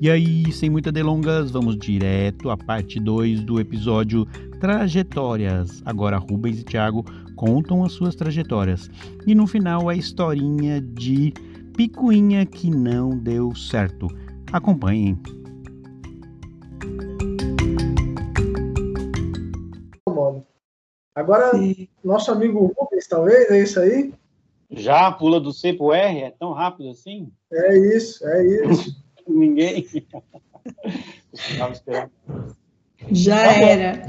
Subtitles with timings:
[0.00, 4.24] E aí, sem muitas delongas, vamos direto à parte 2 do episódio
[4.60, 5.82] Trajetórias.
[5.84, 8.88] Agora Rubens e Thiago contam as suas trajetórias.
[9.26, 11.32] E no final a historinha de
[11.76, 14.06] Picuinha que não deu certo.
[14.52, 15.20] Acompanhem.
[21.12, 21.88] Agora, Sim.
[22.04, 24.14] nosso amigo Rubens, talvez, é isso aí?
[24.70, 26.20] Já pula do C para o R?
[26.20, 27.32] É tão rápido assim?
[27.52, 28.96] É isso, é isso.
[29.28, 29.86] Ninguém.
[33.10, 34.06] Já tá era.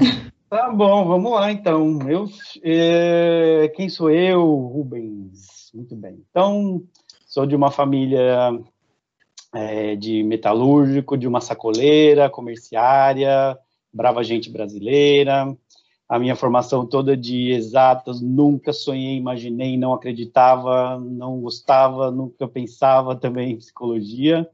[0.48, 1.98] Tá bom, vamos lá então.
[2.08, 2.28] Eu,
[2.64, 5.70] é, quem sou eu, Rubens?
[5.72, 6.24] Muito bem.
[6.30, 6.82] Então,
[7.26, 8.58] sou de uma família
[9.54, 13.56] é, de metalúrgico, de uma sacoleira, comerciária,
[13.92, 15.56] brava gente brasileira
[16.10, 23.14] a minha formação toda de exatas, nunca sonhei, imaginei, não acreditava, não gostava, nunca pensava
[23.14, 24.44] também em psicologia.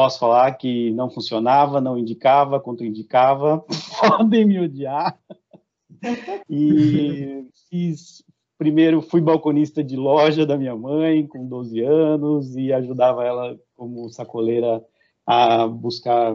[0.00, 3.62] Posso falar que não funcionava, não indicava, contraindicava,
[4.00, 5.14] podem me odiar.
[6.48, 8.24] E fiz,
[8.56, 14.08] primeiro fui balconista de loja da minha mãe com 12 anos e ajudava ela como
[14.08, 14.82] sacoleira
[15.26, 16.34] a buscar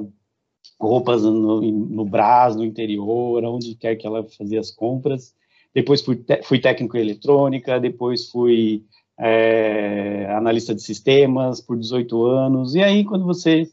[0.79, 5.33] roupas no, no Brás, no interior, onde quer que ela fazia as compras.
[5.73, 8.85] Depois fui, fui técnico em eletrônica, depois fui
[9.17, 12.75] é, analista de sistemas por 18 anos.
[12.75, 13.69] E aí, quando você,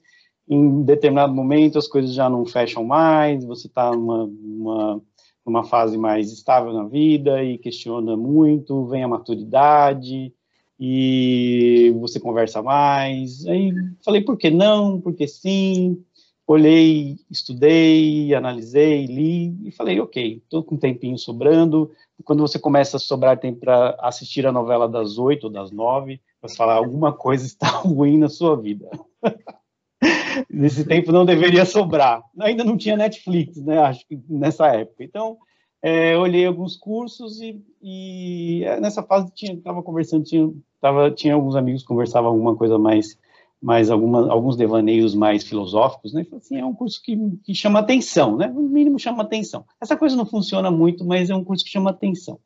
[0.49, 5.03] em determinado momento, as coisas já não fecham mais, você está numa, numa,
[5.45, 10.33] numa fase mais estável na vida e questiona muito, vem a maturidade
[10.79, 13.47] e você conversa mais.
[13.47, 13.73] Aí
[14.05, 15.01] falei, por que não?
[15.01, 16.05] Por que sim?
[16.47, 21.91] Olhei, estudei, analisei, li e falei, ok, estou com um tempinho sobrando.
[22.25, 26.21] Quando você começa a sobrar tempo para assistir a novela das oito ou das nove,
[26.41, 28.89] você fala, alguma coisa está ruim na sua vida.
[30.51, 32.23] Nesse tempo não deveria sobrar.
[32.41, 33.79] Ainda não tinha Netflix, né?
[33.79, 35.05] Acho que nessa época.
[35.05, 35.39] Então,
[35.81, 40.51] é, olhei alguns cursos e, e é, nessa fase tinha, estava conversando, tinha,
[40.81, 43.19] tava, tinha alguns amigos que conversavam alguma coisa mais
[43.63, 46.27] mais alguma, alguns devaneios mais filosóficos, né?
[46.33, 48.49] Assim, é um curso que, que chama atenção, né?
[48.49, 49.65] No mínimo chama atenção.
[49.81, 52.41] Essa coisa não funciona muito, mas é um curso que chama atenção.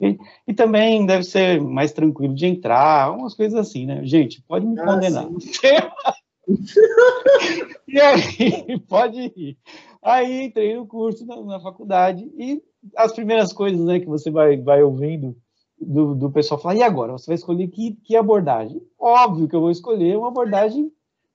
[0.00, 0.18] E,
[0.48, 4.00] e também deve ser mais tranquilo de entrar, umas coisas assim, né?
[4.04, 5.28] Gente, pode me ah, condenar.
[7.86, 9.58] e aí, pode ir.
[10.02, 12.62] Aí entrei no curso na, na, faculdade e
[12.96, 15.36] as primeiras coisas né, que você vai, vai ouvindo
[15.84, 17.12] do, do pessoal falar, e agora?
[17.12, 18.82] Você vai escolher que, que abordagem?
[18.98, 20.90] Óbvio que eu vou escolher uma abordagem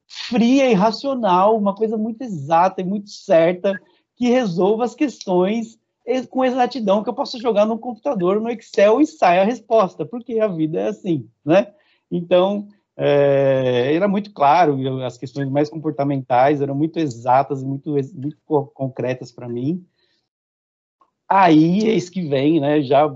[0.07, 3.79] fria e racional, uma coisa muito exata e muito certa,
[4.15, 5.77] que resolva as questões
[6.29, 10.39] com exatidão, que eu possa jogar no computador, no Excel, e sai a resposta, porque
[10.39, 11.73] a vida é assim, né?
[12.09, 18.37] Então, é, era muito claro, as questões mais comportamentais eram muito exatas, muito, muito
[18.73, 19.85] concretas para mim,
[21.29, 23.07] Aí, eis que vem, né, já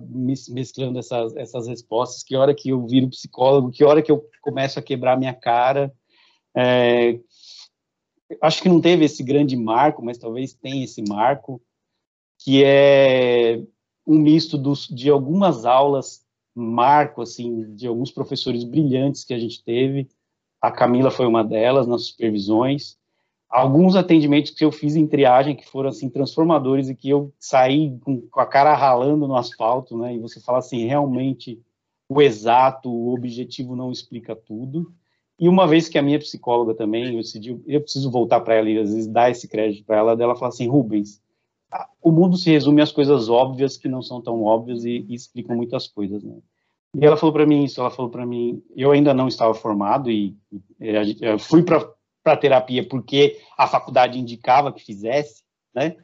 [0.50, 4.78] mesclando essas, essas respostas, que hora que eu viro psicólogo, que hora que eu começo
[4.78, 5.94] a quebrar minha cara.
[6.56, 7.18] É,
[8.42, 11.62] acho que não teve esse grande marco, mas talvez tenha esse marco,
[12.44, 13.64] que é
[14.06, 19.64] um misto dos, de algumas aulas, marco, assim, de alguns professores brilhantes que a gente
[19.64, 20.10] teve.
[20.62, 22.98] A Camila foi uma delas nas supervisões,
[23.52, 28.00] alguns atendimentos que eu fiz em triagem que foram assim transformadores e que eu saí
[28.00, 30.16] com, com, a cara ralando no asfalto, né?
[30.16, 31.62] E você fala assim, realmente
[32.08, 34.92] o exato, o objetivo não explica tudo.
[35.38, 38.70] E uma vez que a minha psicóloga também, eu decidi, eu preciso voltar para ela
[38.70, 41.22] e às vezes dar esse crédito para ela, dela fala assim, Rubens,
[42.02, 45.56] o mundo se resume às coisas óbvias que não são tão óbvias e, e explicam
[45.56, 46.38] muitas coisas, né?
[46.94, 50.12] E ela falou para mim isso, ela falou para mim, eu ainda não estava formado
[50.12, 50.36] e,
[50.80, 51.90] e fui para
[52.24, 55.44] para terapia porque a faculdade indicava que fizesse,
[55.74, 55.96] né?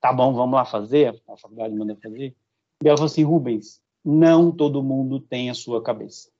[0.00, 2.34] Tá bom, vamos lá fazer, a faculdade manda fazer.
[2.82, 6.30] E ela falou assim, Rubens, não todo mundo tem a sua cabeça.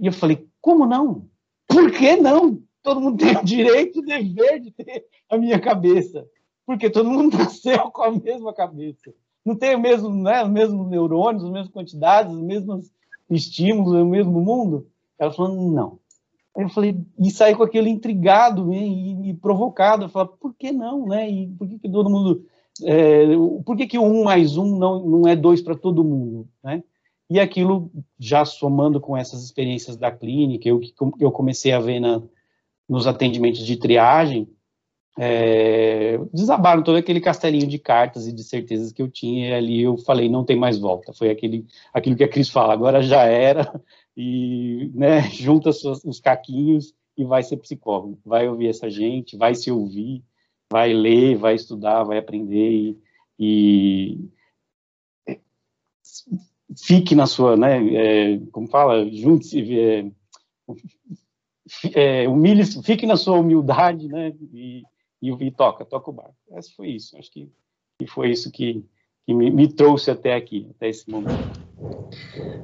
[0.00, 1.28] E eu falei, como não?
[1.66, 2.62] Por que não?
[2.82, 6.26] Todo mundo tem o direito, o dever de ter a minha cabeça.
[6.64, 9.12] Porque todo mundo nasceu com a mesma cabeça.
[9.44, 12.90] Não tem o mesmo, né, os mesmos neurônios, as mesmas quantidades, os mesmos
[13.30, 14.88] estímulos, o mesmo mundo.
[15.18, 15.98] Ela falou, não,
[16.56, 20.04] eu falei, e saí com aquele intrigado né, e, e, provocado.
[20.04, 21.28] Eu falei, por que não, né?
[21.28, 22.44] E por que, que todo mundo.
[22.82, 23.26] É,
[23.64, 26.82] por que, que um mais um não, não é dois para todo mundo, né?
[27.28, 30.80] E aquilo, já somando com essas experiências da clínica, eu,
[31.18, 32.22] eu comecei a ver na,
[32.88, 34.48] nos atendimentos de triagem,
[35.18, 39.82] é, desabaram todo aquele castelinho de cartas e de certezas que eu tinha, e ali
[39.82, 41.12] eu falei, não tem mais volta.
[41.12, 43.80] Foi aquele, aquilo que a Cris fala, agora já era,
[44.16, 48.18] e né, junta os caquinhos e vai ser psicólogo.
[48.24, 50.24] Vai ouvir essa gente, vai se ouvir,
[50.70, 52.98] vai ler, vai estudar, vai aprender e,
[53.38, 54.30] e
[56.76, 60.10] fique na sua, né, é, como fala, junte-se, é,
[61.94, 64.82] é, humilhe, fique na sua humildade, né, e,
[65.22, 66.36] e, e, toca, toca o barco.
[66.50, 67.50] Essa foi isso, acho que,
[67.98, 68.84] que foi isso que,
[69.26, 71.36] que me, me, trouxe até aqui, até esse momento.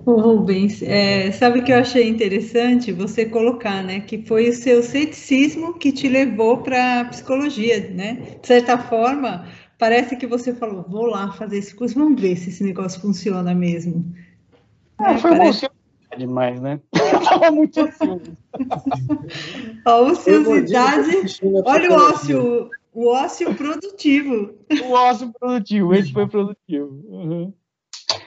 [0.07, 4.53] O Rubens, é, sabe o que eu achei interessante você colocar, né, que foi o
[4.53, 9.45] seu ceticismo que te levou para a psicologia, né, de certa forma,
[9.77, 13.53] parece que você falou, vou lá fazer esse curso, vamos ver se esse negócio funciona
[13.53, 14.15] mesmo.
[15.01, 15.69] É, foi parece...
[16.17, 16.79] demais, né?
[16.95, 18.37] Eu estava muito ansioso.
[19.85, 24.55] a ociosidade, olha o ócio, o ócio produtivo.
[24.87, 27.03] O ócio produtivo, esse foi produtivo.
[27.09, 27.53] Uhum.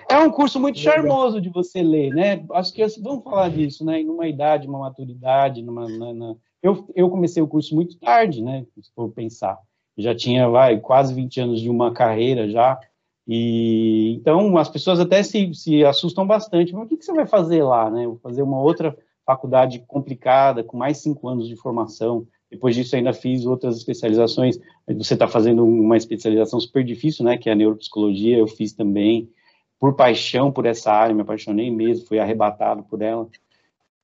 [0.09, 2.45] É um curso muito charmoso de você ler, né?
[2.51, 4.01] Acho que vamos falar disso, né?
[4.03, 6.35] Numa idade, uma maturidade, numa, na, na...
[6.61, 8.65] Eu, eu comecei o curso muito tarde, né?
[8.81, 9.59] Se for pensar
[9.97, 12.79] já tinha vai, quase 20 anos de uma carreira já,
[13.27, 17.25] e então as pessoas até se, se assustam bastante, mas o que, que você vai
[17.25, 18.05] fazer lá, né?
[18.05, 18.95] Vou fazer uma outra
[19.25, 25.13] faculdade complicada, com mais cinco anos de formação, depois disso ainda fiz outras especializações, você
[25.13, 29.29] está fazendo uma especialização super difícil, né, que é a neuropsicologia, eu fiz também,
[29.77, 33.27] por paixão por essa área, me apaixonei mesmo, fui arrebatado por ela,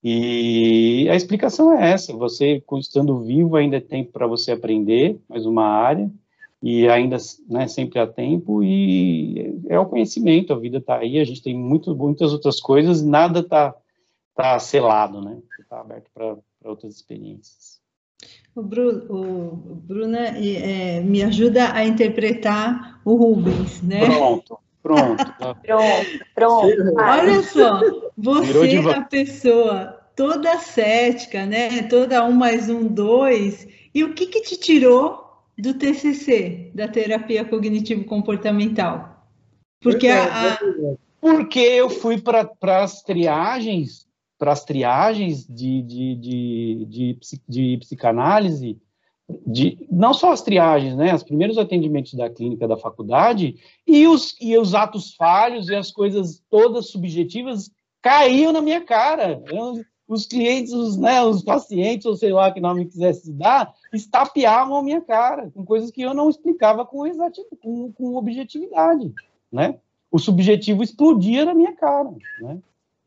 [0.03, 5.45] e a explicação é essa: você, estando vivo, ainda é tempo para você aprender mais
[5.45, 6.11] uma área,
[6.61, 11.23] e ainda né, sempre há tempo, e é o conhecimento, a vida está aí, a
[11.23, 13.75] gente tem muito, muitas outras coisas, nada está
[14.35, 15.39] tá selado, né?
[15.59, 17.80] Está aberto para outras experiências.
[18.55, 24.05] O, Bru, o Bruna é, me ajuda a interpretar o Rubens, né?
[24.05, 24.59] Pronto.
[24.83, 25.23] Pronto.
[25.63, 26.05] pronto,
[26.35, 26.93] pronto.
[26.97, 27.79] Olha só,
[28.17, 31.83] você é a pessoa toda cética, né?
[31.83, 33.67] Toda um mais um, dois.
[33.93, 35.21] E o que, que te tirou
[35.57, 39.25] do TCC, da terapia cognitivo-comportamental?
[39.81, 40.59] Porque é, a, a...
[41.19, 42.49] Porque eu fui para
[42.83, 44.07] as triagens,
[44.41, 46.15] para as triagens de, de,
[46.87, 47.17] de,
[47.47, 48.81] de, psicanálise,
[49.45, 53.55] de, não só as triagens, né, os primeiros atendimentos da clínica da faculdade,
[53.85, 57.69] e os, e os atos falhos e as coisas todas subjetivas
[58.01, 59.43] caíam na minha cara.
[59.45, 64.75] Eu, os clientes, os, né, os pacientes, ou sei lá que nome quisesse dar, estapeavam
[64.75, 69.13] a minha cara com coisas que eu não explicava com exatidão, com, com objetividade,
[69.51, 69.77] né?
[70.11, 72.11] O subjetivo explodia na minha cara,
[72.41, 72.57] né?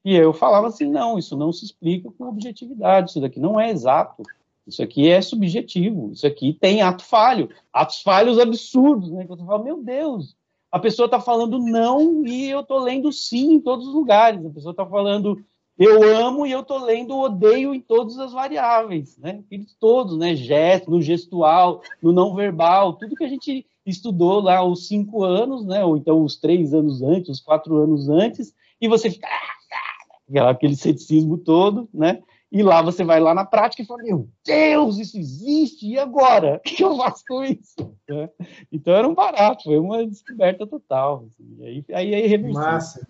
[0.04, 3.70] E eu falava assim, não, isso não se explica com objetividade, isso daqui não é
[3.70, 4.22] exato,
[4.66, 9.22] isso aqui é subjetivo, isso aqui tem ato falho, atos falhos absurdos, né?
[9.22, 10.36] Que você fala, meu Deus,
[10.70, 14.50] a pessoa está falando não e eu estou lendo sim em todos os lugares, a
[14.50, 15.42] pessoa está falando
[15.76, 19.42] eu amo e eu estou lendo odeio em todas as variáveis, né?
[19.50, 20.36] Eles todos, né?
[20.36, 25.64] Gesto, no gestual, no não verbal, tudo que a gente estudou lá os cinco anos,
[25.66, 25.84] né?
[25.84, 29.26] Ou então os três anos antes, os quatro anos antes, e você fica
[30.48, 32.22] aquele ceticismo todo, né?
[32.50, 36.56] E lá você vai lá na prática e fala, meu Deus, isso existe, e agora?
[36.56, 37.74] O que eu faço com isso?
[38.08, 38.30] Né?
[38.70, 41.26] Então era um barato, foi uma descoberta total.
[41.26, 41.64] Assim.
[41.64, 43.06] aí, aí, aí Massa.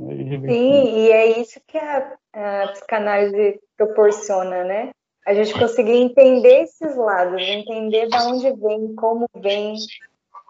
[0.00, 4.90] Sim, e é isso que a, a psicanálise proporciona, né?
[5.26, 9.74] A gente conseguir entender esses lados, entender de onde vem, como vem,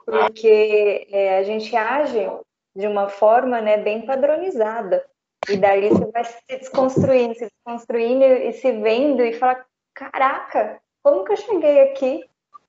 [0.07, 2.31] porque é, a gente age
[2.75, 5.05] de uma forma né, bem padronizada.
[5.49, 11.25] E daí você vai se desconstruindo, se desconstruindo e se vendo e fala: caraca, como
[11.25, 12.25] que eu cheguei aqui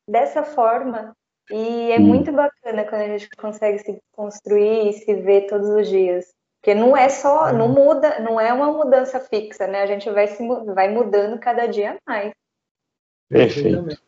[0.08, 1.16] dessa forma?
[1.52, 5.88] E é muito bacana quando a gente consegue se desconstruir e se ver todos os
[5.88, 6.34] dias.
[6.62, 9.82] Porque não é só, não muda, não é uma mudança fixa, né?
[9.82, 12.32] A gente vai, se, vai mudando cada dia mais.
[13.30, 14.02] Perfeito.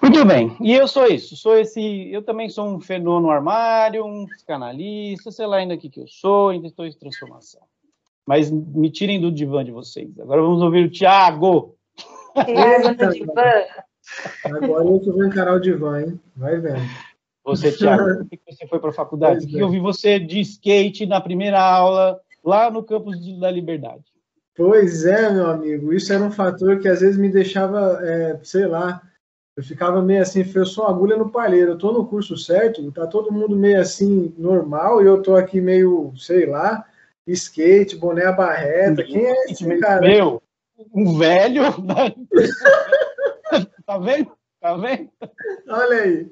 [0.00, 4.04] Muito bem, e eu sou isso, sou esse, eu também sou um fenômeno no armário,
[4.04, 7.62] um psicanalista, sei lá ainda o que, que eu sou, ainda estou em transformação.
[8.26, 10.18] Mas me tirem do divã de vocês.
[10.18, 11.76] Agora vamos ouvir o Tiago.
[12.44, 13.42] Tiago do divã.
[14.44, 16.20] Agora eu que vou encarar o divã, hein?
[16.36, 16.80] Vai vendo.
[17.44, 19.46] Você, Tiago, por que você foi para a faculdade?
[19.46, 24.04] Porque eu vi você de skate na primeira aula, lá no campus da Liberdade.
[24.56, 25.92] Pois é, meu amigo.
[25.92, 29.00] Isso era um fator que às vezes me deixava, é, sei lá,
[29.56, 31.72] eu ficava meio assim, eu sou uma agulha no palheiro.
[31.72, 35.60] Eu tô no curso certo, tá todo mundo meio assim, normal, e eu tô aqui
[35.60, 36.84] meio, sei lá,
[37.26, 39.02] skate, boné barreta.
[39.02, 40.02] Quem é esse cara?
[40.02, 40.42] Meu,
[40.94, 41.62] um velho.
[43.86, 44.32] tá vendo?
[44.60, 45.08] Tá vendo?
[45.68, 46.30] Olha aí.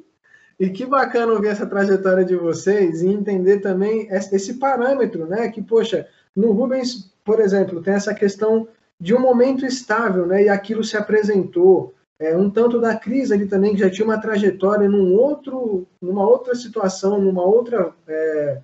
[0.61, 5.49] E que bacana ouvir essa trajetória de vocês e entender também esse parâmetro, né?
[5.49, 8.69] Que, poxa, no Rubens, por exemplo, tem essa questão
[9.01, 10.45] de um momento estável, né?
[10.45, 11.94] E aquilo se apresentou.
[12.21, 16.27] É, um tanto da crise ali também, que já tinha uma trajetória num outro, numa
[16.27, 18.63] outra situação, numa outra é,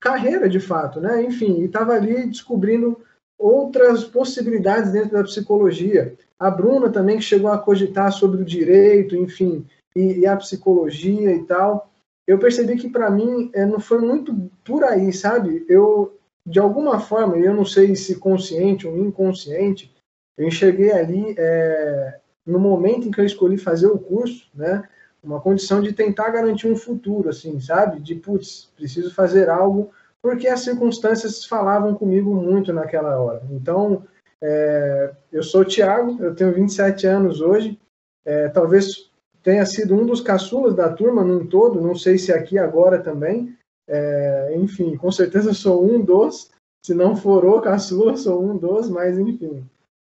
[0.00, 1.22] carreira de fato, né?
[1.22, 3.00] Enfim, e estava ali descobrindo
[3.38, 6.14] outras possibilidades dentro da psicologia.
[6.38, 9.64] A Bruna também, que chegou a cogitar sobre o direito, enfim,
[9.94, 11.90] e, e a psicologia e tal.
[12.26, 15.64] Eu percebi que para mim é, não foi muito por aí, sabe?
[15.68, 19.94] Eu, de alguma forma, eu não sei se consciente ou inconsciente,
[20.36, 24.88] eu enxerguei ali, é, no momento em que eu escolhi fazer o curso, né?
[25.22, 28.00] Uma condição de tentar garantir um futuro, assim, sabe?
[28.00, 29.90] De, putz, preciso fazer algo
[30.24, 33.42] porque as circunstâncias falavam comigo muito naquela hora.
[33.50, 34.04] Então,
[34.40, 37.78] é, eu sou o Tiago, eu tenho 27 anos hoje,
[38.24, 39.10] é, talvez
[39.42, 43.54] tenha sido um dos caçulas da turma num todo, não sei se aqui agora também,
[43.86, 46.50] é, enfim, com certeza sou um dos,
[46.82, 49.62] se não for o caçula, sou um dos, mas enfim.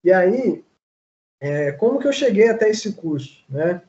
[0.04, 0.62] E aí,
[1.42, 3.82] é, como que eu cheguei até esse curso, né?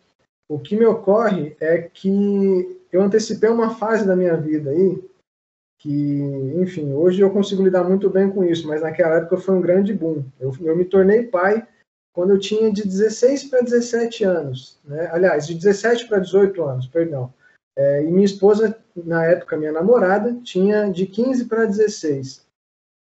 [0.50, 5.08] O que me ocorre é que eu antecipei uma fase da minha vida aí,
[5.78, 6.20] que,
[6.56, 9.94] enfim, hoje eu consigo lidar muito bem com isso, mas naquela época foi um grande
[9.94, 10.26] boom.
[10.40, 11.64] Eu, eu me tornei pai
[12.12, 15.10] quando eu tinha de 16 para 17 anos, né?
[15.12, 17.32] aliás, de 17 para 18 anos, perdão.
[17.78, 22.43] É, e minha esposa, na época, minha namorada, tinha de 15 para 16.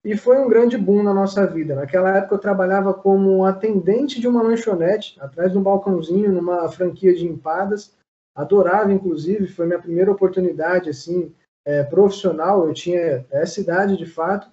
[0.04, 1.76] E foi um grande boom na nossa vida.
[1.76, 7.14] Naquela época eu trabalhava como atendente de uma lanchonete, atrás de um balcãozinho, numa franquia
[7.14, 7.94] de empadas.
[8.34, 11.32] Adorava, inclusive, foi minha primeira oportunidade, assim,
[11.64, 14.50] é, profissional, eu tinha essa idade de fato,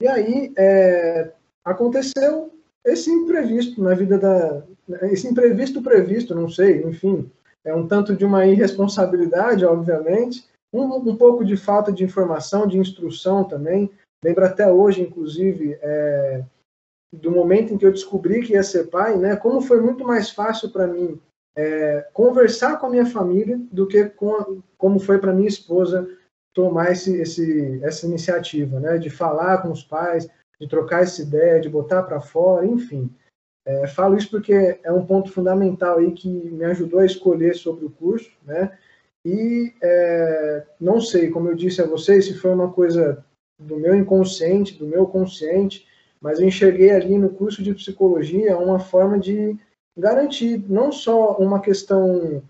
[0.00, 1.32] e aí é,
[1.64, 2.52] aconteceu
[2.84, 4.62] esse imprevisto na vida da.
[5.02, 7.30] Esse imprevisto previsto, não sei, enfim,
[7.64, 12.78] é um tanto de uma irresponsabilidade, obviamente, um, um pouco de falta de informação, de
[12.78, 13.90] instrução também.
[14.24, 16.44] Lembro até hoje, inclusive, é,
[17.12, 19.36] do momento em que eu descobri que ia ser pai, né?
[19.36, 21.20] Como foi muito mais fácil para mim
[21.56, 26.08] é, conversar com a minha família do que com, como foi para minha esposa
[26.52, 30.26] tomar esse, esse, essa iniciativa, né, de falar com os pais,
[30.58, 33.14] de trocar essa ideia, de botar para fora, enfim.
[33.66, 37.84] É, falo isso porque é um ponto fundamental aí que me ajudou a escolher sobre
[37.84, 38.76] o curso, né?
[39.24, 43.24] E é, não sei, como eu disse a vocês, se foi uma coisa
[43.58, 45.86] do meu inconsciente, do meu consciente,
[46.20, 49.56] mas eu enxerguei ali no curso de psicologia uma forma de
[49.96, 52.42] garantir não só uma questão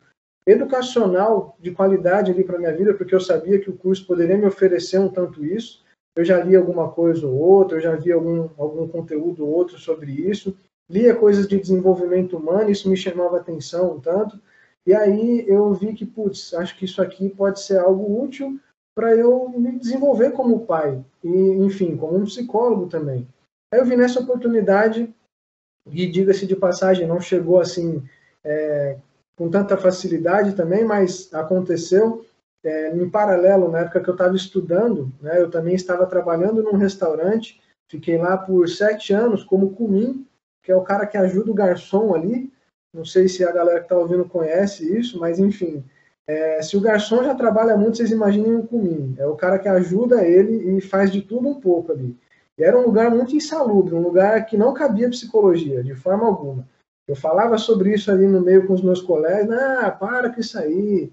[0.46, 4.46] educacional de qualidade ali para minha vida, porque eu sabia que o curso poderia me
[4.46, 5.84] oferecer um tanto isso.
[6.16, 9.78] Eu já li alguma coisa ou outra, eu já vi algum, algum conteúdo ou outro
[9.78, 10.56] sobre isso,
[10.88, 14.40] lia coisas de desenvolvimento humano, isso me chamava atenção um tanto.
[14.86, 18.58] E aí eu vi que, putz, acho que isso aqui pode ser algo útil
[18.96, 23.28] para eu me desenvolver como pai e, enfim, como um psicólogo também.
[23.70, 25.14] Aí eu vi nessa oportunidade
[25.90, 28.02] e diga-se de passagem, não chegou assim
[28.42, 28.96] é,
[29.36, 32.24] com tanta facilidade também, mas aconteceu.
[32.64, 36.76] É, em paralelo, na época que eu estava estudando, né, eu também estava trabalhando num
[36.76, 40.26] restaurante, fiquei lá por sete anos como cumim,
[40.64, 42.50] que é o cara que ajuda o garçom ali.
[42.92, 45.84] Não sei se a galera que está ouvindo conhece isso, mas enfim,
[46.28, 49.14] é, se o garçom já trabalha muito, vocês imaginem um cumim.
[49.18, 52.16] É o cara que ajuda ele e faz de tudo um pouco ali.
[52.58, 56.66] E era um lugar muito insalubre, um lugar que não cabia psicologia, de forma alguma.
[57.06, 60.58] Eu falava sobre isso ali no meio com os meus colegas, ah, para com isso
[60.58, 61.12] aí,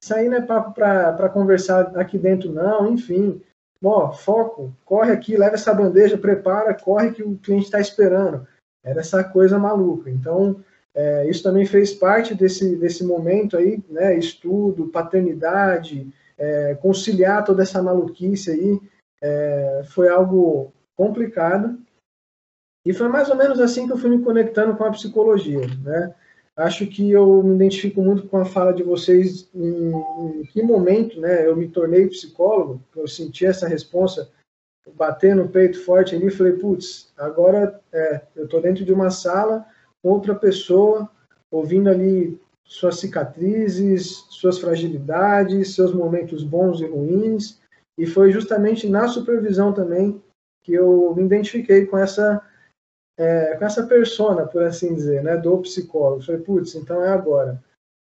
[0.00, 3.42] isso aí não é papo para conversar aqui dentro, não, enfim.
[3.82, 8.46] Ó, foco, corre aqui, leva essa bandeja, prepara, corre que o cliente está esperando.
[8.84, 10.08] Era essa coisa maluca.
[10.08, 10.62] Então,
[10.94, 14.16] é, isso também fez parte desse, desse momento aí, né?
[14.16, 18.80] Estudo, paternidade, é, conciliar toda essa maluquice aí,
[19.22, 21.78] é, foi algo complicado,
[22.84, 26.14] e foi mais ou menos assim que eu fui me conectando com a psicologia, né?
[26.54, 31.18] Acho que eu me identifico muito com a fala de vocês em, em que momento,
[31.18, 34.28] né, eu me tornei psicólogo, eu senti essa resposta,
[34.94, 39.64] bater no peito forte ali, falei, putz, agora é, eu estou dentro de uma sala
[40.02, 41.08] outra pessoa,
[41.50, 47.60] ouvindo ali suas cicatrizes, suas fragilidades, seus momentos bons e ruins,
[47.98, 50.22] e foi justamente na supervisão também
[50.64, 52.42] que eu me identifiquei com essa
[53.18, 56.22] é, com essa persona, por assim dizer, né, do psicólogo.
[56.22, 57.62] Falei, putz, então é agora.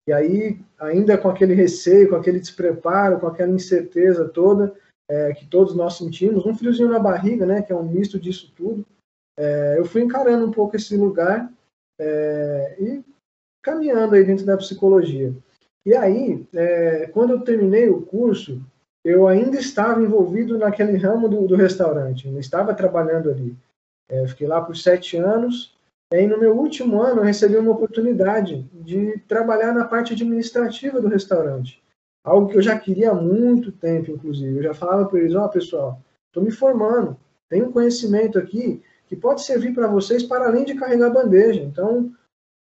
[0.08, 4.76] E aí, ainda com aquele receio, com aquele despreparo, com aquela incerteza toda
[5.10, 8.52] é, que todos nós sentimos, um friozinho na barriga, né, que é um misto disso
[8.56, 8.86] tudo,
[9.38, 11.52] é, eu fui encarando um pouco esse lugar
[12.00, 13.04] é, e
[13.62, 15.34] caminhando aí dentro da psicologia.
[15.86, 18.62] E aí, é, quando eu terminei o curso,
[19.04, 23.56] eu ainda estava envolvido naquele ramo do, do restaurante, eu estava trabalhando ali.
[24.10, 25.76] É, fiquei lá por sete anos.
[26.12, 31.08] E no meu último ano, eu recebi uma oportunidade de trabalhar na parte administrativa do
[31.08, 31.84] restaurante.
[32.24, 34.58] Algo que eu já queria há muito tempo, inclusive.
[34.58, 37.18] Eu já falava para eles: Ó, oh, pessoal, estou me formando,
[37.50, 41.62] tenho conhecimento aqui que pode servir para vocês para além de carregar bandeja.
[41.62, 42.12] Então,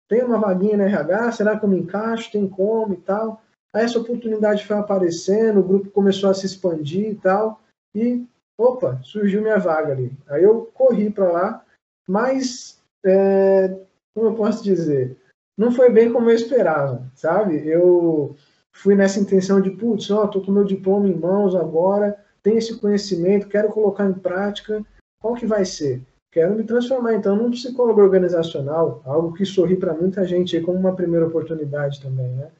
[0.08, 2.32] tem uma vaguinha na RH, será que eu me encaixo?
[2.32, 3.42] Tem como e tal.
[3.74, 7.60] Aí essa oportunidade foi aparecendo, o grupo começou a se expandir e tal,
[7.94, 8.24] e
[8.58, 10.12] opa, surgiu minha vaga ali.
[10.28, 11.64] Aí eu corri para lá,
[12.06, 13.68] mas, é,
[14.14, 15.16] como eu posso dizer,
[15.56, 17.66] não foi bem como eu esperava, sabe?
[17.66, 18.36] Eu
[18.72, 22.78] fui nessa intenção de, putz, ó, tô com meu diploma em mãos agora, tenho esse
[22.78, 24.84] conhecimento, quero colocar em prática,
[25.20, 26.02] qual que vai ser?
[26.32, 30.78] Quero me transformar, então, num psicólogo organizacional, algo que sorri para muita gente aí como
[30.78, 32.50] uma primeira oportunidade também, né?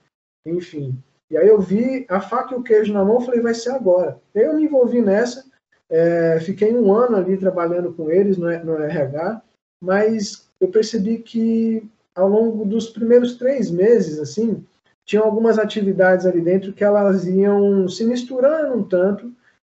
[0.46, 0.94] Enfim.
[1.30, 4.20] E aí eu vi a faca e o queijo na mão, falei, vai ser agora.
[4.34, 5.46] Eu me envolvi nessa,
[5.88, 9.40] é, fiquei um ano ali trabalhando com eles no, no RH,
[9.82, 11.82] mas eu percebi que
[12.14, 14.62] ao longo dos primeiros três meses, assim,
[15.06, 19.32] tinham algumas atividades ali dentro que elas iam se misturando um tanto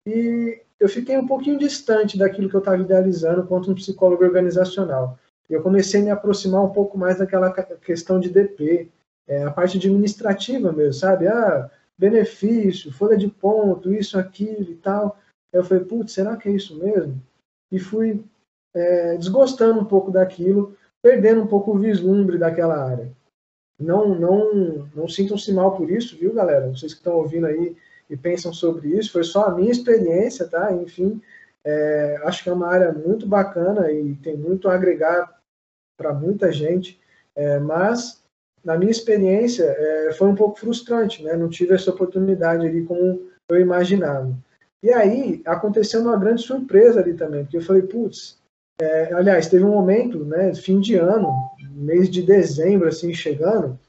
[0.08, 5.18] e eu fiquei um pouquinho distante daquilo que eu estava idealizando quanto um psicólogo organizacional.
[5.50, 8.90] Eu comecei a me aproximar um pouco mais daquela questão de DP,
[9.28, 11.28] é, a parte administrativa mesmo, sabe?
[11.28, 15.18] Ah, benefício, folha de ponto, isso, aquilo e tal.
[15.52, 17.22] Eu falei, putz, será que é isso mesmo?
[17.72, 18.24] E fui
[18.74, 23.12] é, desgostando um pouco daquilo, perdendo um pouco o vislumbre daquela área.
[23.80, 26.70] Não, não, não sintam-se mal por isso, viu, galera?
[26.70, 27.76] Vocês que estão ouvindo aí
[28.10, 30.72] e pensam sobre isso, foi só a minha experiência, tá?
[30.74, 31.22] Enfim,
[31.64, 35.38] é, acho que é uma área muito bacana e tem muito a agregar
[35.98, 37.00] para muita gente,
[37.36, 38.24] é, mas
[38.64, 41.38] na minha experiência, é, foi um pouco frustrante, né?
[41.38, 44.38] Não tive essa oportunidade ali como eu imaginava.
[44.84, 48.38] E aí aconteceu uma grande surpresa ali também, porque eu falei, putz,
[48.80, 51.32] é, aliás, teve um momento, né, fim de ano,
[51.72, 53.80] mês de dezembro, assim, chegando,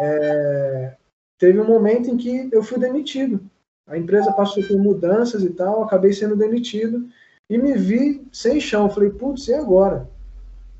[0.00, 0.96] é,
[1.38, 3.40] teve um momento em que eu fui demitido.
[3.88, 7.08] A empresa passou por mudanças e tal, acabei sendo demitido
[7.50, 8.88] e me vi sem chão.
[8.88, 10.08] Falei, putz, e agora?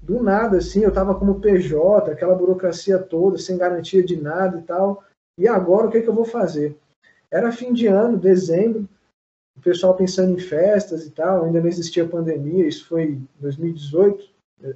[0.02, 4.62] do nada, assim, eu estava como PJ, aquela burocracia toda, sem garantia de nada e
[4.62, 5.04] tal.
[5.38, 6.76] E agora o que, é que eu vou fazer?
[7.30, 8.88] Era fim de ano, dezembro,
[9.56, 14.28] o pessoal pensando em festas e tal, ainda não existia pandemia, isso foi 2018,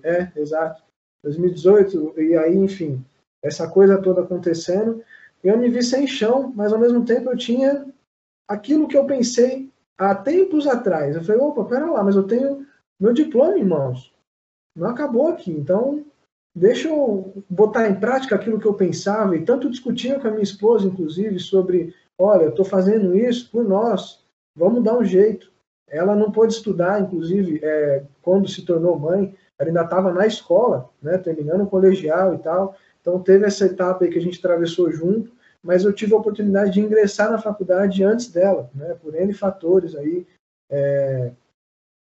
[0.05, 0.83] é, exato,
[1.25, 3.05] 2018, e aí, enfim,
[3.43, 5.03] essa coisa toda acontecendo,
[5.43, 7.87] eu me vi sem chão, mas ao mesmo tempo eu tinha
[8.49, 11.17] aquilo que eu pensei há tempos atrás.
[11.17, 12.67] Eu falei, opa, pera lá, mas eu tenho
[12.99, 14.17] meu diploma em mãos
[14.77, 15.51] não acabou aqui.
[15.51, 16.05] Então,
[16.55, 20.43] deixa eu botar em prática aquilo que eu pensava e tanto discutia com a minha
[20.43, 24.23] esposa, inclusive, sobre, olha, eu estou fazendo isso por nós,
[24.55, 25.51] vamos dar um jeito.
[25.89, 30.91] Ela não pôde estudar, inclusive, é, quando se tornou mãe, ela ainda estava na escola,
[31.01, 32.77] né, terminando o colegial e tal.
[33.01, 35.33] Então, teve essa etapa aí que a gente atravessou junto,
[35.63, 39.95] mas eu tive a oportunidade de ingressar na faculdade antes dela, né, por N fatores
[39.95, 40.27] aí.
[40.71, 41.33] É,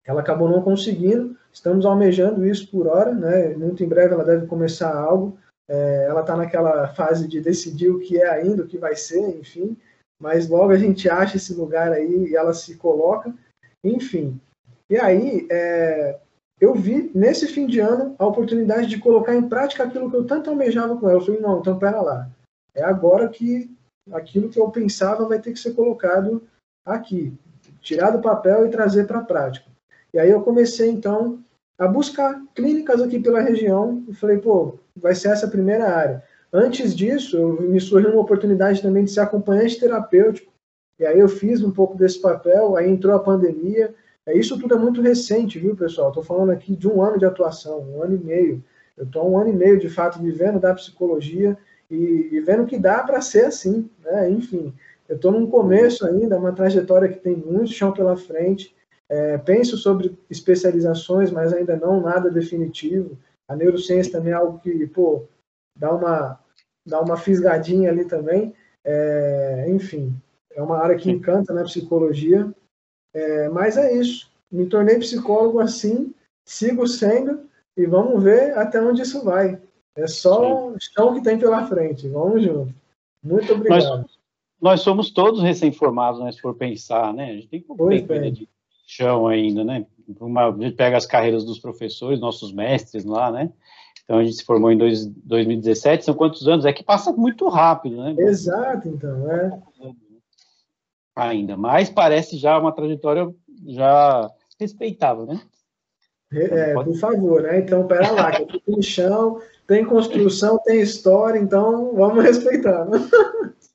[0.06, 3.56] ela acabou não conseguindo, Estamos almejando isso por hora, né?
[3.56, 5.38] Muito em breve ela deve começar algo.
[5.70, 9.22] É, ela está naquela fase de decidir o que é ainda, o que vai ser,
[9.40, 9.78] enfim.
[10.22, 13.34] Mas logo a gente acha esse lugar aí e ela se coloca,
[13.82, 14.38] enfim.
[14.90, 16.20] E aí é,
[16.60, 20.28] eu vi nesse fim de ano a oportunidade de colocar em prática aquilo que eu
[20.28, 21.20] tanto almejava com ela.
[21.20, 22.30] Eu falei, não, então pera lá.
[22.76, 23.74] É agora que
[24.12, 26.44] aquilo que eu pensava vai ter que ser colocado
[26.86, 27.34] aqui,
[27.82, 29.66] tirar do papel e trazer para a prática.
[30.14, 31.40] E aí eu comecei então
[31.78, 36.24] a buscar clínicas aqui pela região e falei, pô, vai ser essa a primeira área.
[36.54, 40.52] Antes disso, me surgiu uma oportunidade também de ser acompanhante terapêutico.
[40.98, 43.94] E aí eu fiz um pouco desse papel, aí entrou a pandemia.
[44.26, 46.10] É, isso tudo é muito recente, viu, pessoal?
[46.10, 48.64] Estou falando aqui de um ano de atuação, um ano e meio.
[48.98, 51.58] Eu estou um ano e meio, de fato, vivendo da psicologia
[51.90, 54.30] e, e vendo que dá para ser assim, né?
[54.30, 54.74] Enfim,
[55.08, 58.76] eu estou num começo ainda, uma trajetória que tem muito chão pela frente.
[59.08, 63.18] É, penso sobre especializações, mas ainda não nada definitivo.
[63.48, 65.28] A neurociência também é algo que, pô,
[65.78, 66.40] dá uma,
[66.86, 68.54] dá uma fisgadinha ali também.
[68.84, 70.16] É, enfim,
[70.56, 72.52] é uma área que encanta na né, psicologia.
[73.14, 74.32] É, mas é isso.
[74.52, 79.62] Me tornei psicólogo assim, sigo sendo e vamos ver até onde isso vai.
[79.96, 82.08] É só o chão que tem pela frente.
[82.10, 82.74] Vamos junto.
[83.24, 83.82] Muito obrigado.
[83.82, 84.06] Nós,
[84.62, 87.32] nós somos todos recém-formados, né, se for pensar, né?
[87.32, 88.32] A gente tem que pois bem.
[88.32, 88.50] de
[88.86, 89.86] chão ainda, né?
[90.20, 93.52] Uma, a gente pega as carreiras dos professores, nossos mestres lá, né?
[94.04, 96.66] Então a gente se formou em dois, 2017, são quantos anos?
[96.66, 98.16] É que passa muito rápido, né?
[98.20, 99.60] Exato, então, é.
[101.16, 103.34] Ainda, mas parece já uma trajetória
[103.66, 104.30] já
[104.60, 105.42] respeitável, né?
[106.32, 107.60] É, por favor, né?
[107.60, 112.86] Então, pera lá, que tem chão, tem construção, tem história, então vamos respeitar.
[112.86, 113.00] Né?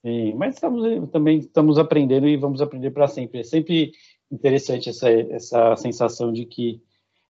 [0.02, 3.40] Sim, mas estamos, também estamos aprendendo e vamos aprender para sempre.
[3.40, 3.92] É sempre
[4.30, 6.80] interessante essa, essa sensação de que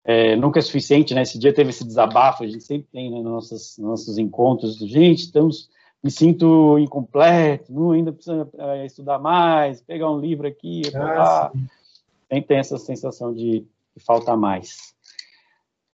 [0.04, 1.22] é, nunca é suficiente, né?
[1.22, 4.78] Esse dia teve esse desabafo, a gente sempre tem né, nos nossos, nossos encontros.
[4.78, 5.70] Gente, estamos,
[6.02, 11.52] me sinto incompleto, não, ainda precisa é, estudar mais, pegar um livro aqui, ah,
[12.28, 13.64] sempre tem essa sensação de,
[13.96, 14.92] de falta mais.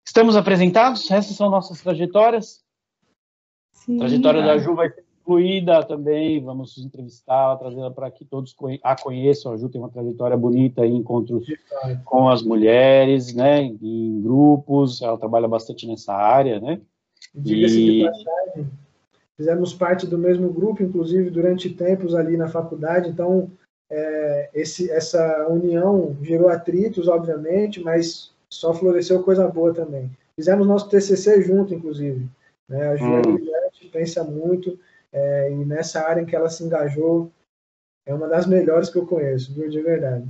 [0.08, 1.12] Estamos apresentados?
[1.12, 2.63] Essas são nossas trajetórias.
[3.74, 4.46] Sim, trajetória é.
[4.46, 6.41] da Ju vai ser incluída também.
[6.41, 9.52] Vamos entrevistá-la, trazê-la para que todos a conheçam.
[9.52, 11.46] A Ju tem uma trajetória bonita em encontros
[12.06, 15.02] com as mulheres, né, em grupos.
[15.02, 16.80] Ela trabalha bastante nessa área, né?
[17.36, 18.00] Diga-se e...
[18.00, 18.72] de passagem,
[19.36, 23.10] fizemos parte do mesmo grupo, inclusive durante tempos ali na faculdade.
[23.10, 23.52] Então,
[23.91, 30.10] é, esse, essa união gerou atritos, obviamente, mas só floresceu coisa boa também.
[30.36, 32.27] Fizemos nosso TCC junto, inclusive.
[32.67, 32.89] Né?
[32.89, 33.21] A Ju é hum.
[33.21, 34.79] brilhante, pensa muito,
[35.12, 37.31] é, e nessa área em que ela se engajou,
[38.05, 40.25] é uma das melhores que eu conheço, viu, de verdade.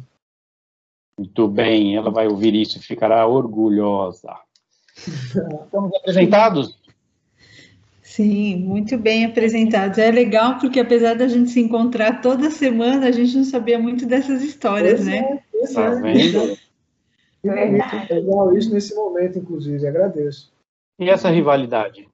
[1.19, 4.35] Muito bem, ela vai ouvir isso e ficará orgulhosa.
[4.97, 6.77] Estamos apresentados?
[8.01, 9.97] Sim, muito bem apresentados.
[9.97, 14.05] É legal porque apesar da gente se encontrar toda semana, a gente não sabia muito
[14.05, 15.43] dessas histórias, pois né?
[15.53, 16.57] É, tá vendo?
[17.51, 19.87] É muito legal isso nesse momento, inclusive.
[19.87, 20.51] Agradeço.
[20.99, 22.07] E essa rivalidade?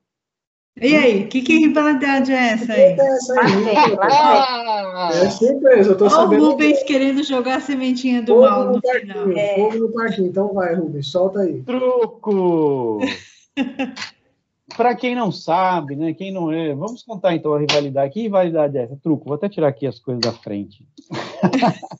[0.81, 2.81] E aí, que, que rivalidade é essa aí?
[2.81, 3.97] É essa aí?
[4.01, 6.43] Ah, é surpresa, eu tô Olha sabendo.
[6.43, 6.85] o Rubens que...
[6.85, 9.31] querendo jogar a sementinha do fogo mal no, no final.
[9.31, 9.55] É.
[9.55, 11.61] Fogo no parquinho, então vai, Rubens, solta aí.
[11.61, 12.99] Truco!
[14.75, 18.13] Para quem não sabe, né, quem não é, vamos contar então a rivalidade.
[18.13, 18.97] Que rivalidade é essa?
[18.97, 20.86] Truco, vou até tirar aqui as coisas da frente.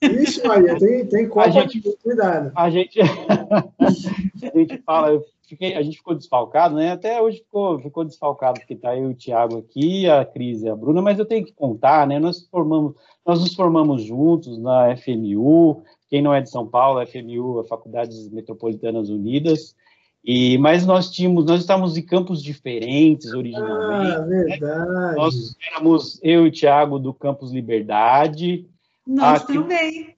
[0.02, 2.52] Isso, Maria, tem, tem Copa, a gente, cuidado.
[2.56, 6.92] A gente, a gente fala, fiquei, a gente ficou desfalcado, né?
[6.92, 10.76] Até hoje ficou, ficou desfalcado, porque tá eu o Thiago aqui, a Cris e a
[10.76, 12.20] Bruna, mas eu tenho que contar, né?
[12.20, 17.06] Nós formamos, nós nos formamos juntos na FMU, quem não é de São Paulo, a
[17.06, 19.76] FMU, a Faculdades Metropolitanas Unidas,
[20.24, 24.12] e, mas nós tínhamos, nós estávamos em campos diferentes originalmente.
[24.12, 24.62] Ah, verdade.
[24.62, 25.14] Né?
[25.18, 28.66] Nós éramos eu e o Thiago do Campus Liberdade.
[29.06, 30.16] Nós aqui, também.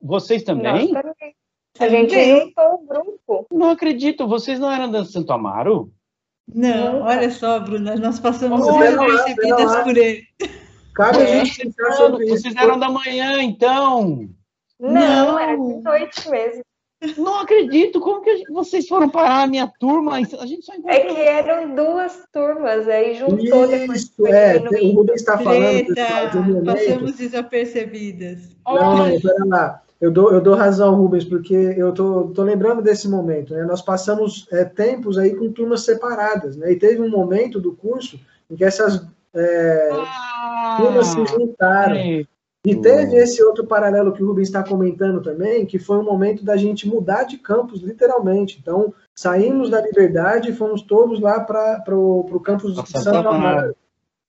[0.00, 0.92] Vocês também?
[0.92, 1.34] Nós também.
[1.78, 3.46] A gente juntou o grupo.
[3.52, 5.92] Não acredito, vocês não eram da Santo Amaro?
[6.54, 7.02] Não, não.
[7.02, 10.26] olha só, Bruna, nós passamos horas percebidas por ele.
[10.98, 11.72] É, a gente
[12.28, 14.28] vocês eram da manhã, então.
[14.78, 16.62] Não, não, era de noite mesmo.
[17.18, 20.16] Não acredito, como que vocês foram parar na minha turma?
[20.16, 20.94] A gente só encontrou...
[20.94, 24.12] É que eram duas turmas, aí juntou Isso, depois.
[24.26, 28.38] É, o Rubens está falando, pessoal, de um Passamos desapercebidas.
[28.64, 29.82] Não, não, pera lá.
[30.00, 33.64] Eu dou, eu dou razão, Rubens, porque eu tô, tô lembrando desse momento, né?
[33.64, 36.72] Nós passamos é, tempos aí com turmas separadas, né?
[36.72, 38.18] E teve um momento do curso
[38.50, 41.94] em que essas é, ah, turmas se juntaram.
[41.94, 42.24] É.
[42.64, 46.44] E teve esse outro paralelo que o Rubens está comentando também, que foi um momento
[46.44, 48.58] da gente mudar de campus, literalmente.
[48.60, 53.74] Então, saímos da Liberdade e fomos todos lá para o campus de Santa Amaro.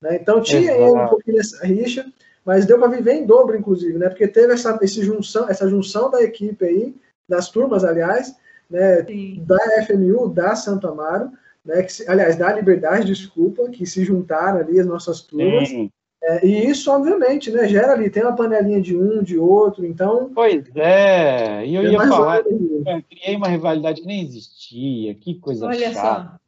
[0.01, 0.17] Né?
[0.19, 2.11] Então, tinha um pouquinho dessa rixa,
[2.43, 4.09] mas deu para viver em dobro, inclusive, né?
[4.09, 6.95] Porque teve essa, esse junção, essa junção da equipe aí,
[7.29, 8.35] das turmas, aliás,
[8.67, 9.05] né?
[9.45, 11.29] da FMU, da Santo Amaro,
[11.63, 11.83] né?
[11.83, 15.69] Que, aliás, da Liberdade, desculpa, que se juntaram ali as nossas turmas.
[15.69, 15.91] Sim.
[16.25, 20.31] É, e isso, obviamente, né, gera ali, tem uma panelinha de um, de outro, então...
[20.33, 25.35] Pois é, e eu é ia falar, eu criei uma rivalidade que nem existia, que
[25.35, 26.31] coisa Olha chata.
[26.31, 26.43] Só.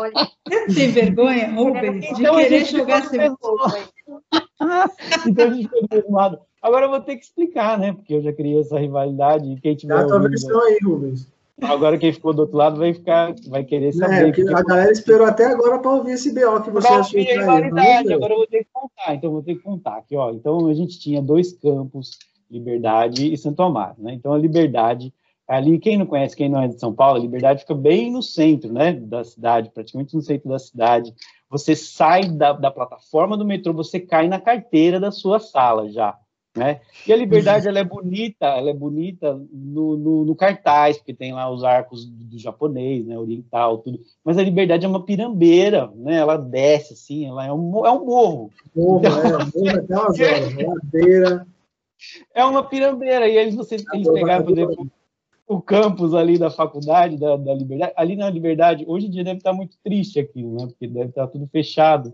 [0.00, 0.12] Olha.
[0.72, 3.20] Tem vergonha, Rubens, de então, querer jogar sem
[5.26, 6.38] então a gente ficou do mesmo lado.
[6.62, 7.92] Agora eu vou ter que explicar, né?
[7.92, 9.94] Porque eu já criei essa rivalidade e quem tiver.
[9.94, 11.26] Dá a tua versão aí, Rubens.
[11.62, 14.28] Agora quem ficou do outro lado vai ficar, vai querer é, saber.
[14.28, 17.32] É, que a galera esperou até agora para ouvir esse BO que você achou que
[17.32, 20.30] rivalidade, Agora eu vou ter que contar, então vou ter que contar aqui, ó.
[20.30, 22.18] Então a gente tinha dois campos,
[22.50, 24.14] Liberdade e Santo Amaro, né?
[24.14, 25.12] Então a Liberdade
[25.50, 28.22] ali, quem não conhece, quem não é de São Paulo, a Liberdade fica bem no
[28.22, 31.12] centro, né, da cidade, praticamente no centro da cidade.
[31.50, 36.16] Você sai da, da plataforma do metrô, você cai na carteira da sua sala já,
[36.56, 36.80] né?
[37.06, 41.32] E a Liberdade, ela é bonita, ela é bonita no, no, no cartaz, porque tem
[41.32, 44.00] lá os arcos do, do, japonês, né, oriental, tudo.
[44.24, 46.16] Mas a Liberdade é uma pirambeira, né?
[46.16, 48.50] Ela desce assim, ela é um, é um morro.
[48.74, 51.46] Morro, então, é, morro até umas horas, ladeira.
[52.34, 54.90] É uma pirambeira, e eles, vocês, eles pegaram, por exemplo,
[55.46, 59.38] o campus ali da faculdade, da, da Liberdade, ali na Liberdade, hoje em dia deve
[59.38, 60.66] estar muito triste aquilo, né?
[60.66, 62.12] Porque deve estar tudo fechado.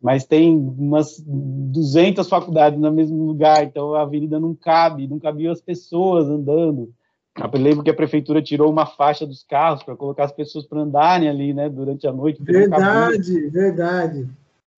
[0.00, 5.52] Mas tem umas 200 faculdades no mesmo lugar, então a avenida não cabe, não cabiam
[5.52, 6.92] as pessoas andando.
[7.36, 10.80] Eu lembro que a prefeitura tirou uma faixa dos carros para colocar as pessoas para
[10.80, 12.42] andarem ali, né, durante a noite.
[12.42, 14.26] Verdade, verdade.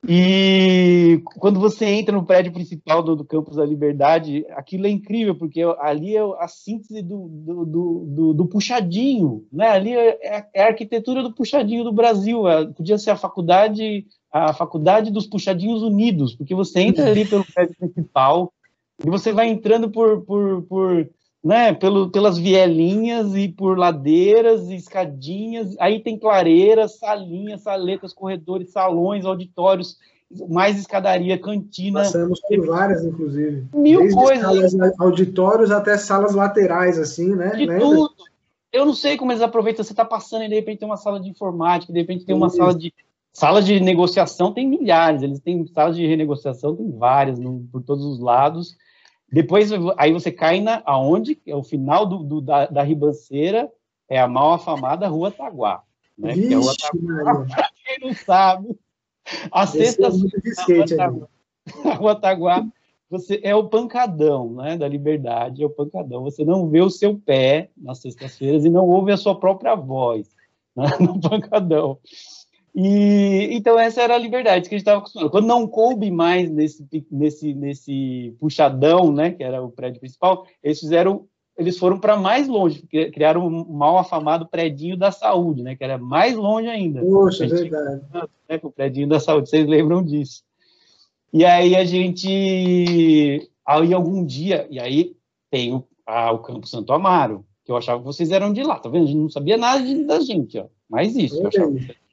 [0.07, 5.35] E quando você entra no prédio principal do, do, Campus da Liberdade, aquilo é incrível,
[5.35, 9.69] porque ali é a síntese do, do, do, do puxadinho, né?
[9.69, 12.49] Ali é, é, a arquitetura do puxadinho do Brasil.
[12.49, 17.45] É, podia ser a faculdade, a faculdade dos puxadinhos unidos, porque você entra ali pelo
[17.45, 18.53] prédio principal
[19.05, 21.09] e você vai entrando por, por, por
[21.43, 28.71] né, pelo, pelas vielinhas e por ladeiras e escadinhas, aí tem clareiras, salinhas, saletas, corredores,
[28.71, 29.97] salões, auditórios,
[30.49, 32.01] mais escadaria, cantina.
[32.01, 33.67] Passamos por várias, inclusive.
[33.73, 34.73] Mil Desde coisas.
[34.73, 37.51] Salas, auditórios até salas laterais, assim, né?
[37.51, 37.81] De Lembra?
[37.81, 38.29] tudo.
[38.71, 41.19] Eu não sei como eles aproveitam, você está passando e de repente tem uma sala
[41.19, 42.57] de informática, de repente tem uma Isso.
[42.57, 42.93] sala de
[43.39, 48.05] Salas de negociação tem milhares, eles têm salas de renegociação, tem várias no, por todos
[48.05, 48.77] os lados.
[49.31, 51.41] Depois, aí você cai na aonde?
[51.47, 53.71] É o final do, do da, da, ribanceira,
[54.09, 55.85] é a mal afamada Rua Taguá.
[56.19, 56.35] Né?
[56.35, 58.77] Vixe, que é a Rua Taguá, pra quem não sabe.
[59.53, 61.01] A sexta é
[61.93, 62.67] a Rua Taguá,
[63.09, 66.25] você é o pancadão, né, da liberdade, é o pancadão.
[66.25, 70.29] Você não vê o seu pé nas sextas-feiras e não ouve a sua própria voz
[70.75, 71.99] né, no pancadão.
[72.81, 75.31] E então essa era a liberdade que a gente estava acostumado.
[75.31, 80.79] Quando não coube mais nesse, nesse, nesse puxadão, né, que era o prédio principal, eles
[80.79, 85.83] fizeram, eles foram para mais longe, criaram um mal afamado predinho da saúde, né, que
[85.83, 87.01] era mais longe ainda.
[87.01, 88.03] Poxa, é verdade.
[88.49, 90.45] Né, o predinho da saúde, vocês lembram disso?
[91.33, 95.17] E aí a gente, aí algum dia, e aí
[95.51, 98.79] tem o, a, o Campo Santo Amaro, que eu achava que vocês eram de lá,
[98.79, 99.03] tá vendo?
[99.03, 100.67] A gente não sabia nada de, da gente, ó.
[100.89, 102.08] Mas isso, eu achava que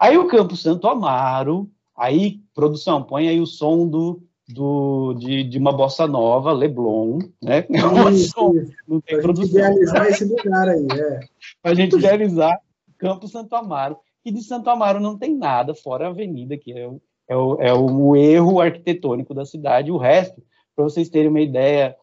[0.00, 5.58] Aí o Campo Santo Amaro, aí, produção, põe aí o som do, do, de, de
[5.58, 7.66] uma bossa nova, Leblon, né?
[8.08, 8.54] É isso, som,
[8.88, 9.60] não tem produção.
[9.60, 11.20] idealizar esse lugar aí, é.
[11.62, 12.58] Pra gente idealizar
[12.96, 13.98] Campo Santo Amaro.
[14.24, 17.60] E de Santo Amaro não tem nada, fora a avenida, que é o, é o,
[17.60, 19.92] é o erro arquitetônico da cidade.
[19.92, 20.42] O resto,
[20.74, 21.94] para vocês terem uma ideia,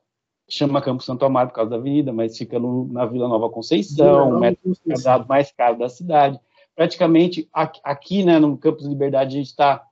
[0.48, 4.30] chama Campo Santo Amaro por causa da avenida, mas fica no, na Vila Nova Conceição,
[4.30, 6.40] o metro quadrado mais caro da cidade
[6.78, 9.84] praticamente aqui, né, no Campus Liberdade, a gente está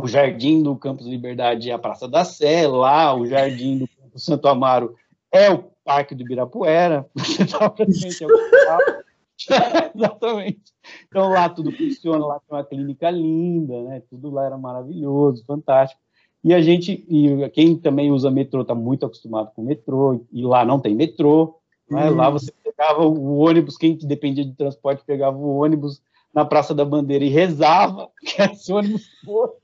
[0.00, 4.24] o jardim do Campus Liberdade é a Praça da Sé, lá o jardim do Campus
[4.24, 4.94] Santo Amaro
[5.32, 8.24] é o Parque do Ibirapuera, você está praticamente
[9.94, 10.72] Exatamente.
[11.08, 14.02] Então lá tudo funciona, lá tem uma clínica linda, né?
[14.08, 16.00] Tudo lá era maravilhoso, fantástico.
[16.44, 20.64] E a gente, e quem também usa metrô está muito acostumado com metrô, e lá
[20.64, 21.58] não tem metrô,
[21.90, 22.08] né?
[22.08, 22.16] Uhum.
[22.16, 26.00] Lá você pegava o ônibus, quem dependia de transporte pegava o ônibus
[26.32, 29.56] na Praça da Bandeira e rezava que esse ônibus fosse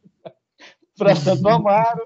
[0.98, 2.02] para Santo Amaro.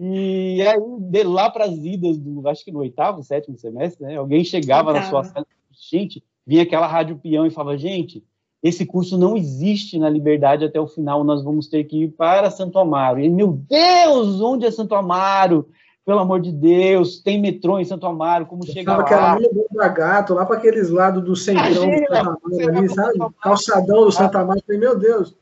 [0.00, 4.16] E aí, de lá para as idas, do, acho que no oitavo, sétimo semestre, né,
[4.16, 5.46] alguém chegava na sua sala,
[5.90, 8.24] gente, vinha aquela rádio peão e falava, gente,
[8.62, 12.50] esse curso não existe na Liberdade até o final, nós vamos ter que ir para
[12.50, 13.20] Santo Amaro.
[13.20, 15.68] E, meu Deus, onde é Santo Amaro?
[16.04, 19.02] Pelo amor de Deus, tem metrô em Santo Amaro, como chega lá?
[19.02, 22.40] Aquela linha da Gato, lá para aqueles lados do centrão do Santa Amaro,
[22.76, 23.18] ali, sabe?
[23.42, 25.36] Calçadão do Santa Amaro, meu Deus.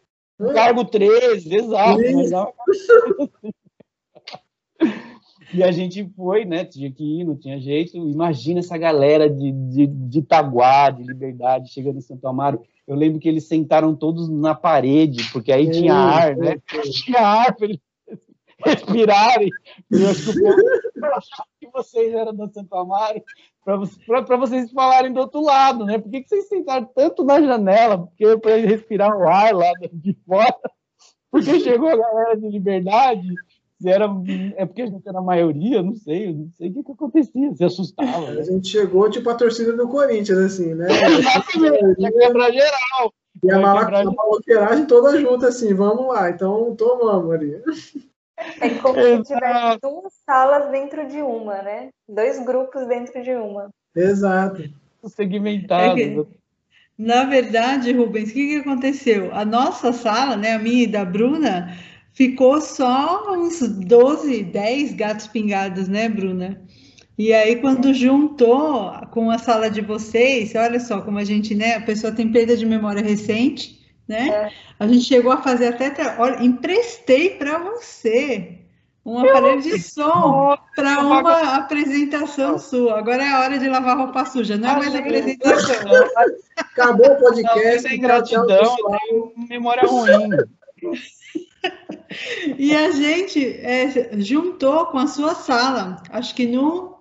[0.54, 2.00] Cargo 13, exato.
[5.52, 6.64] e a gente foi, né?
[6.64, 7.96] Tinha que ir, não tinha jeito.
[7.96, 12.62] Imagina essa galera de, de, de Itaguá, de Liberdade, chegando em Santo Amaro.
[12.86, 16.56] Eu lembro que eles sentaram todos na parede, porque aí tinha ar, né?
[17.04, 17.80] Tinha ar para eles
[18.64, 19.50] respirarem.
[19.90, 20.40] Eu acho que
[21.60, 23.22] que vocês eram do Santo Amaro,
[23.64, 25.98] para vocês falarem do outro lado, né?
[25.98, 27.98] Por que, que vocês sentaram tanto na janela?
[27.98, 30.54] Porque para respirar o ar lá de fora.
[31.30, 33.28] Porque chegou a galera de liberdade,
[33.84, 34.06] era,
[34.56, 37.54] é porque a gente era a maioria, não sei, não sei o que, que acontecia,
[37.54, 38.32] se assustava.
[38.32, 38.40] Né?
[38.40, 40.88] A gente chegou tipo a torcida do Corinthians, assim, né?
[40.90, 43.12] Exatamente, ia quebrar geral.
[43.44, 47.62] E a maloqueiragem toda junta, assim, vamos lá, então tomamos ali.
[48.60, 51.88] É como se tivesse duas salas dentro de uma, né?
[52.08, 53.70] Dois grupos dentro de uma.
[53.94, 54.62] Exato.
[55.06, 55.92] Segmentado.
[55.92, 56.26] É que,
[56.96, 59.32] na verdade, Rubens, o que, que aconteceu?
[59.32, 61.72] A nossa sala, né, a minha e da Bruna,
[62.12, 66.60] ficou só uns 12, 10 gatos pingados, né, Bruna?
[67.16, 71.74] E aí, quando juntou com a sala de vocês, olha só como a gente, né?
[71.74, 73.77] A pessoa tem perda de memória recente
[74.08, 74.28] né?
[74.28, 74.52] É.
[74.78, 78.58] A gente chegou a fazer até, olha, emprestei para você
[79.04, 82.98] um aparelho de som para uma apresentação sua.
[82.98, 85.90] Agora é a hora de lavar roupa suja, não é mais apresentação.
[86.56, 87.88] Acabou o podcast.
[87.88, 90.30] Não, gratidão, tenho memória ruim.
[92.58, 96.98] e a gente é, juntou com a sua sala, acho que no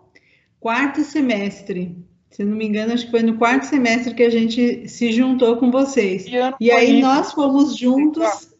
[0.59, 2.06] quarto semestre.
[2.29, 5.57] Se não me engano, acho que foi no quarto semestre que a gente se juntou
[5.57, 6.25] com vocês.
[6.59, 8.53] E, aí nós fomos juntos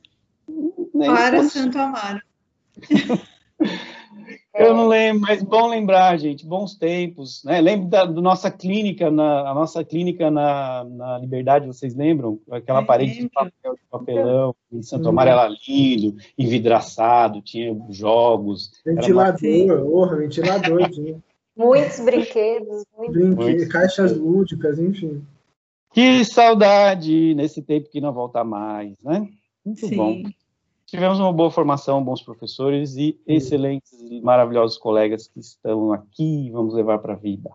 [0.94, 2.22] para Santo Amaro.
[4.58, 7.62] Eu não lembro, mas bom lembrar, gente, bons tempos, né?
[7.62, 12.40] Lembro da do nossa clínica, na, a nossa clínica na, na Liberdade, vocês lembram?
[12.50, 18.72] Aquela parede de papel, de papelão, em Santo Amaro era lindo, envidraçado, tinha jogos.
[18.84, 20.16] Ventilador, uma...
[20.16, 21.22] ventilador, tinha.
[21.58, 22.86] Muitos brinquedos.
[22.96, 23.68] Muitos.
[23.68, 25.26] caixas lúdicas, enfim.
[25.92, 29.28] Que saudade nesse tempo que não volta mais, né?
[29.66, 29.96] Muito Sim.
[29.96, 30.24] bom.
[30.86, 36.52] Tivemos uma boa formação, bons professores e excelentes e maravilhosos colegas que estão aqui e
[36.52, 37.50] vamos levar para a vida.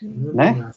[0.00, 0.70] né?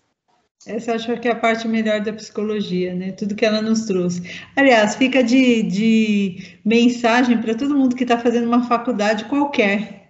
[0.66, 3.14] Essa acho que é a parte melhor da psicologia, né?
[3.14, 4.22] Tudo que ela nos trouxe.
[4.54, 10.07] Aliás, fica de, de mensagem para todo mundo que está fazendo uma faculdade qualquer.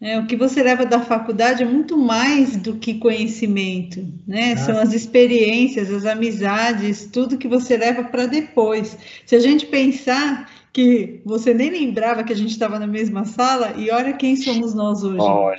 [0.00, 4.52] É, o que você leva da faculdade é muito mais do que conhecimento, né?
[4.52, 4.56] Ah.
[4.58, 8.96] São as experiências, as amizades, tudo que você leva para depois.
[9.24, 13.72] Se a gente pensar que você nem lembrava que a gente estava na mesma sala,
[13.78, 15.18] e olha quem somos nós hoje.
[15.18, 15.58] Olha.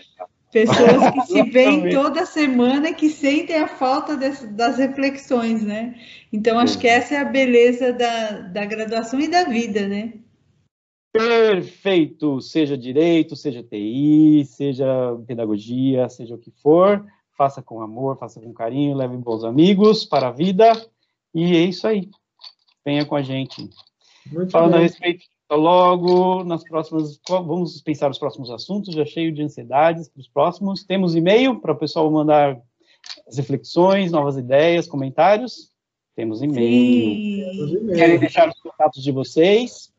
[0.51, 5.95] Pessoas que se veem toda semana e que sentem a falta desse, das reflexões, né?
[6.31, 10.13] Então, acho que essa é a beleza da, da graduação e da vida, né?
[11.17, 12.39] Perfeito!
[12.41, 14.85] Seja direito, seja TI, seja
[15.25, 17.05] pedagogia, seja o que for,
[17.37, 20.71] faça com amor, faça com carinho, leve bons amigos para a vida,
[21.33, 22.09] e é isso aí.
[22.85, 23.69] Venha com a gente.
[24.31, 24.79] Muito Falando bem.
[24.79, 30.21] a respeito logo nas próximas, vamos pensar os próximos assuntos, já cheio de ansiedades para
[30.21, 30.83] os próximos.
[30.83, 32.61] Temos e-mail para o pessoal mandar
[33.27, 35.71] as reflexões, novas ideias, comentários.
[36.15, 37.95] Temos e-mail.
[37.95, 39.93] Querem deixar os contatos de vocês?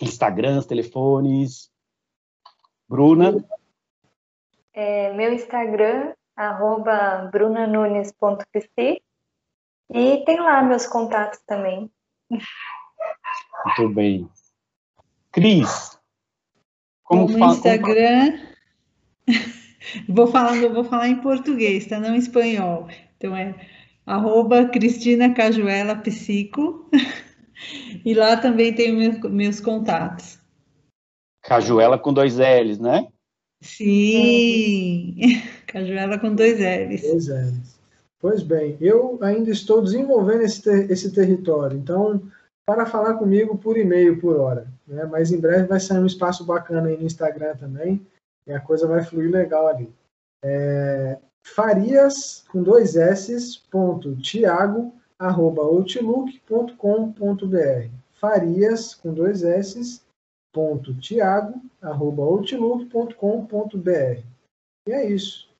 [0.00, 1.70] Instagrams, telefones.
[2.88, 3.44] Bruna?
[4.72, 9.02] É, meu Instagram, arroba brunanunes.pc
[9.90, 11.90] e tem lá meus contatos também.
[12.30, 14.28] Muito bem.
[15.32, 15.98] Cris,
[17.02, 18.38] como No Instagram,
[20.08, 21.98] vou falando, vou falar em português, tá?
[21.98, 22.88] Não em espanhol.
[23.16, 23.54] Então é
[24.04, 26.88] arroba Cristina Cajuela Psico.
[28.04, 30.38] E lá também tem meus, meus contatos.
[31.42, 33.08] Cajuela com dois L's, né?
[33.62, 35.16] Sim,
[35.66, 37.02] Cajuela com dois L's.
[37.02, 37.76] Dois L's.
[38.18, 42.22] Pois bem, eu ainda estou desenvolvendo esse, ter, esse território, então
[42.66, 44.66] para falar comigo por e-mail por hora.
[44.86, 45.04] Né?
[45.04, 48.04] Mas em breve vai sair um espaço bacana aí no Instagram também,
[48.46, 49.92] e a coisa vai fluir legal ali.
[50.44, 57.90] É, Farias, com dois S, ponto, Tiago, arroba outlook.com.br.
[58.20, 60.00] Farias, com dois S,
[60.52, 64.22] ponto, Tiago, arroba outlook.com.br.
[64.88, 65.50] E é isso.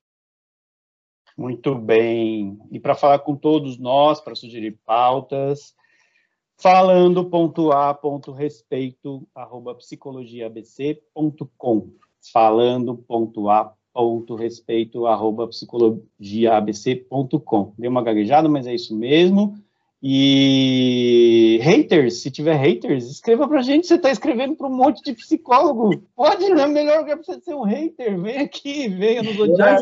[1.37, 2.57] Muito bem.
[2.71, 5.75] E para falar com todos nós, para sugerir pautas,
[6.57, 11.91] falando.a.respeito, arroba psicologiaabc.com.
[12.33, 13.76] Falando.a.respeito, arroba
[15.47, 17.73] psicologiaabc.com.
[17.77, 19.57] Deu uma gaguejada, mas é isso mesmo.
[20.01, 23.87] E haters, se tiver haters, escreva pra gente.
[23.87, 26.03] Você está escrevendo para um monte de psicólogo.
[26.15, 28.19] Pode, não é melhor que você ser um hater.
[28.19, 29.81] Vem aqui, venha nos odiar.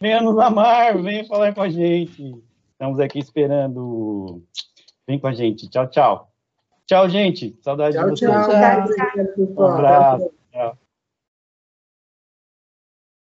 [0.00, 2.36] Venha nos amar, venha falar com a gente.
[2.72, 4.42] Estamos aqui esperando
[5.06, 5.68] Vem com a gente.
[5.68, 6.30] Tchau, tchau.
[6.86, 7.56] Tchau, gente.
[7.60, 8.30] Saudade tchau, de vocês.
[8.30, 8.86] Tchau, tchau.
[9.56, 10.30] Um abraço.
[10.52, 10.78] Tchau.